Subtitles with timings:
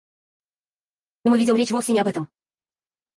[1.25, 2.27] И мы ведем речь вовсе не об этом.